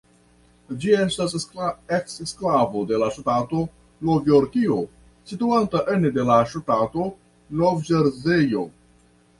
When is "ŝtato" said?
3.19-3.61, 6.55-7.09